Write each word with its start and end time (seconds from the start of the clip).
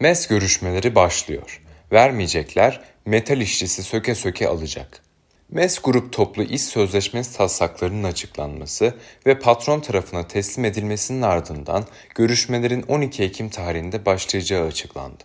MES 0.00 0.26
görüşmeleri 0.26 0.94
başlıyor. 0.94 1.62
Vermeyecekler, 1.92 2.80
metal 3.06 3.40
işçisi 3.40 3.82
söke 3.82 4.14
söke 4.14 4.48
alacak. 4.48 5.02
MES 5.50 5.78
Grup 5.78 6.12
toplu 6.12 6.42
iş 6.42 6.62
sözleşmesi 6.62 7.36
taslaklarının 7.36 8.04
açıklanması 8.04 8.94
ve 9.26 9.38
patron 9.38 9.80
tarafına 9.80 10.28
teslim 10.28 10.64
edilmesinin 10.64 11.22
ardından 11.22 11.84
görüşmelerin 12.14 12.82
12 12.82 13.22
Ekim 13.22 13.48
tarihinde 13.48 14.06
başlayacağı 14.06 14.66
açıklandı. 14.66 15.24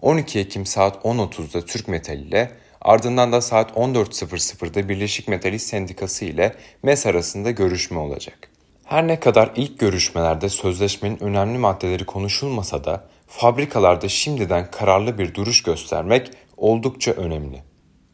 12 0.00 0.38
Ekim 0.38 0.66
saat 0.66 1.04
10.30'da 1.04 1.64
Türk 1.64 1.88
Metal 1.88 2.18
ile 2.18 2.50
ardından 2.80 3.32
da 3.32 3.40
saat 3.40 3.70
14.00'da 3.70 4.88
Birleşik 4.88 5.28
Metal 5.28 5.52
İş 5.52 5.62
Sendikası 5.62 6.24
ile 6.24 6.54
MES 6.82 7.06
arasında 7.06 7.50
görüşme 7.50 7.98
olacak. 7.98 8.48
Her 8.84 9.08
ne 9.08 9.20
kadar 9.20 9.50
ilk 9.56 9.78
görüşmelerde 9.78 10.48
sözleşmenin 10.48 11.22
önemli 11.22 11.58
maddeleri 11.58 12.06
konuşulmasa 12.06 12.84
da 12.84 13.04
fabrikalarda 13.32 14.08
şimdiden 14.08 14.70
kararlı 14.70 15.18
bir 15.18 15.34
duruş 15.34 15.62
göstermek 15.62 16.30
oldukça 16.56 17.10
önemli. 17.10 17.62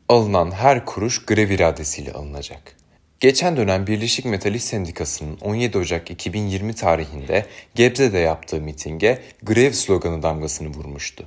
Alınan 0.09 0.51
her 0.51 0.84
kuruş 0.84 1.27
grev 1.27 1.51
iradesiyle 1.51 2.12
alınacak. 2.12 2.77
Geçen 3.20 3.57
dönem 3.57 3.87
Birleşik 3.87 4.24
Metal 4.24 4.55
İş 4.55 4.65
Sendikası'nın 4.65 5.38
17 5.41 5.79
Ocak 5.79 6.10
2020 6.10 6.74
tarihinde 6.74 7.46
Gebze'de 7.74 8.19
yaptığı 8.19 8.60
mitinge 8.60 9.23
grev 9.43 9.73
sloganı 9.73 10.23
damgasını 10.23 10.69
vurmuştu. 10.69 11.27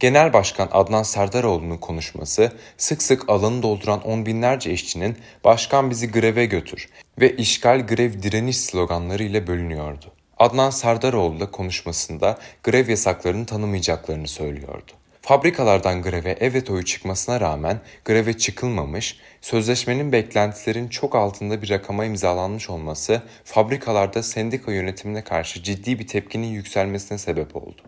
Genel 0.00 0.32
Başkan 0.32 0.68
Adnan 0.72 1.02
Serdaroğlu'nun 1.02 1.78
konuşması 1.78 2.52
sık 2.76 3.02
sık 3.02 3.28
alanı 3.28 3.62
dolduran 3.62 4.02
on 4.02 4.26
binlerce 4.26 4.72
işçinin 4.72 5.16
"Başkan 5.44 5.90
bizi 5.90 6.10
greve 6.10 6.46
götür" 6.46 6.88
ve 7.20 7.36
"işgal 7.36 7.86
grev 7.86 8.22
direniş" 8.22 8.56
sloganları 8.56 9.22
ile 9.22 9.46
bölünüyordu. 9.46 10.12
Adnan 10.42 10.70
Serdaroğlu 10.70 11.40
da 11.40 11.50
konuşmasında 11.50 12.38
grev 12.62 12.88
yasaklarını 12.88 13.46
tanımayacaklarını 13.46 14.28
söylüyordu. 14.28 14.92
Fabrikalardan 15.20 16.02
greve 16.02 16.36
evet 16.40 16.70
oyu 16.70 16.84
çıkmasına 16.84 17.40
rağmen 17.40 17.80
greve 18.04 18.38
çıkılmamış, 18.38 19.20
sözleşmenin 19.40 20.12
beklentilerin 20.12 20.88
çok 20.88 21.14
altında 21.14 21.62
bir 21.62 21.70
rakama 21.70 22.04
imzalanmış 22.04 22.70
olması 22.70 23.22
fabrikalarda 23.44 24.22
sendika 24.22 24.72
yönetimine 24.72 25.24
karşı 25.24 25.62
ciddi 25.62 25.98
bir 25.98 26.06
tepkinin 26.06 26.46
yükselmesine 26.46 27.18
sebep 27.18 27.56
oldu. 27.56 27.82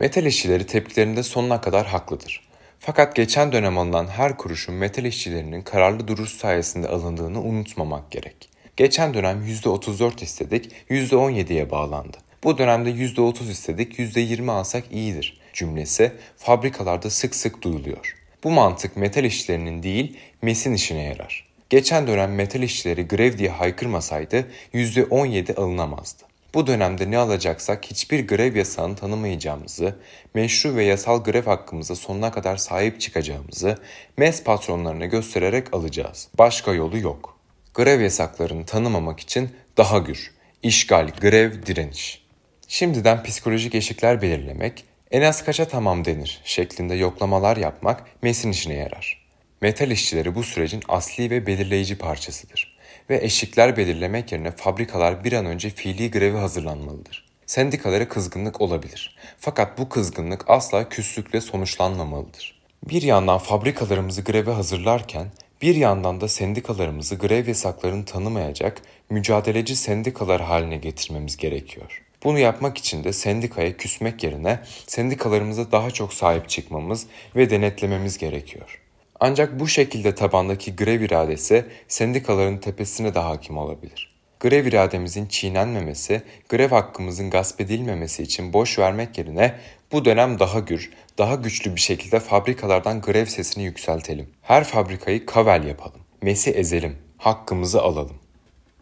Metal 0.00 0.26
işçileri 0.26 0.66
tepkilerinde 0.66 1.22
sonuna 1.22 1.60
kadar 1.60 1.86
haklıdır. 1.86 2.48
Fakat 2.78 3.16
geçen 3.16 3.52
dönem 3.52 3.78
alınan 3.78 4.06
her 4.06 4.36
kuruşun 4.36 4.74
metal 4.74 5.04
işçilerinin 5.04 5.62
kararlı 5.62 6.08
duruş 6.08 6.30
sayesinde 6.30 6.88
alındığını 6.88 7.42
unutmamak 7.42 8.10
gerek. 8.10 8.55
Geçen 8.76 9.14
dönem 9.14 9.46
%34 9.46 10.22
istedik, 10.22 10.72
%17'ye 10.90 11.70
bağlandı. 11.70 12.16
Bu 12.44 12.58
dönemde 12.58 12.90
%30 12.90 13.50
istedik, 13.50 13.98
%20 13.98 14.50
alsak 14.50 14.84
iyidir 14.92 15.40
cümlesi 15.56 16.12
fabrikalarda 16.36 17.10
sık 17.10 17.34
sık 17.34 17.62
duyuluyor. 17.62 18.16
Bu 18.44 18.50
mantık 18.50 18.96
metal 18.96 19.24
işçilerinin 19.24 19.82
değil, 19.82 20.16
MES'in 20.42 20.74
işine 20.74 21.02
yarar. 21.02 21.46
Geçen 21.70 22.06
dönem 22.06 22.34
metal 22.34 22.62
işçileri 22.62 23.08
grev 23.08 23.38
diye 23.38 23.50
haykırmasaydı 23.50 24.46
%17 24.74 25.54
alınamazdı. 25.54 26.22
Bu 26.54 26.66
dönemde 26.66 27.10
ne 27.10 27.18
alacaksak 27.18 27.86
hiçbir 27.86 28.26
grev 28.28 28.56
yasağını 28.56 28.96
tanımayacağımızı, 28.96 29.96
meşru 30.34 30.76
ve 30.76 30.84
yasal 30.84 31.24
grev 31.24 31.44
hakkımıza 31.44 31.94
sonuna 31.94 32.30
kadar 32.30 32.56
sahip 32.56 33.00
çıkacağımızı 33.00 33.78
MES 34.16 34.42
patronlarına 34.42 35.06
göstererek 35.06 35.74
alacağız. 35.74 36.28
Başka 36.38 36.72
yolu 36.72 36.98
yok. 36.98 37.35
Grev 37.76 38.00
yasaklarını 38.00 38.66
tanımamak 38.66 39.20
için 39.20 39.50
daha 39.76 39.98
gür, 39.98 40.30
işgal, 40.62 41.08
grev, 41.20 41.66
direniş. 41.66 42.26
Şimdiden 42.68 43.22
psikolojik 43.22 43.74
eşikler 43.74 44.22
belirlemek, 44.22 44.84
en 45.10 45.22
az 45.22 45.44
kaça 45.44 45.68
tamam 45.68 46.04
denir 46.04 46.40
şeklinde 46.44 46.94
yoklamalar 46.94 47.56
yapmak 47.56 48.02
MES'in 48.22 48.50
işine 48.50 48.74
yarar. 48.74 49.26
Metal 49.60 49.90
işçileri 49.90 50.34
bu 50.34 50.42
sürecin 50.42 50.82
asli 50.88 51.30
ve 51.30 51.46
belirleyici 51.46 51.98
parçasıdır 51.98 52.78
ve 53.10 53.24
eşikler 53.24 53.76
belirlemek 53.76 54.32
yerine 54.32 54.50
fabrikalar 54.50 55.24
bir 55.24 55.32
an 55.32 55.46
önce 55.46 55.70
fiili 55.70 56.10
grevi 56.10 56.36
hazırlanmalıdır. 56.36 57.28
Sendikalara 57.46 58.08
kızgınlık 58.08 58.60
olabilir. 58.60 59.16
Fakat 59.38 59.78
bu 59.78 59.88
kızgınlık 59.88 60.44
asla 60.50 60.88
küslükle 60.88 61.40
sonuçlanmamalıdır. 61.40 62.60
Bir 62.88 63.02
yandan 63.02 63.38
fabrikalarımızı 63.38 64.22
greve 64.22 64.50
hazırlarken 64.50 65.26
bir 65.62 65.74
yandan 65.74 66.20
da 66.20 66.28
sendikalarımızı 66.28 67.14
grev 67.14 67.48
yasaklarını 67.48 68.04
tanımayacak 68.04 68.82
mücadeleci 69.10 69.76
sendikalar 69.76 70.40
haline 70.40 70.76
getirmemiz 70.76 71.36
gerekiyor. 71.36 72.02
Bunu 72.24 72.38
yapmak 72.38 72.78
için 72.78 73.04
de 73.04 73.12
sendikaya 73.12 73.76
küsmek 73.76 74.24
yerine 74.24 74.60
sendikalarımıza 74.86 75.72
daha 75.72 75.90
çok 75.90 76.12
sahip 76.12 76.48
çıkmamız 76.48 77.06
ve 77.36 77.50
denetlememiz 77.50 78.18
gerekiyor. 78.18 78.80
Ancak 79.20 79.60
bu 79.60 79.68
şekilde 79.68 80.14
tabandaki 80.14 80.76
grev 80.76 81.00
iradesi 81.00 81.64
sendikaların 81.88 82.58
tepesine 82.58 83.14
de 83.14 83.18
hakim 83.18 83.58
olabilir. 83.58 84.15
Grev 84.40 84.66
irademizin 84.66 85.26
çiğnenmemesi, 85.26 86.22
grev 86.48 86.70
hakkımızın 86.70 87.30
gasp 87.30 87.60
edilmemesi 87.60 88.22
için 88.22 88.52
boş 88.52 88.78
vermek 88.78 89.18
yerine 89.18 89.54
bu 89.92 90.04
dönem 90.04 90.38
daha 90.38 90.58
gür, 90.58 90.90
daha 91.18 91.34
güçlü 91.34 91.74
bir 91.74 91.80
şekilde 91.80 92.20
fabrikalardan 92.20 93.00
grev 93.00 93.26
sesini 93.26 93.64
yükseltelim. 93.64 94.30
Her 94.42 94.64
fabrikayı 94.64 95.26
kavel 95.26 95.64
yapalım. 95.64 96.00
Mesi 96.22 96.50
ezelim, 96.50 96.96
hakkımızı 97.18 97.82
alalım. 97.82 98.25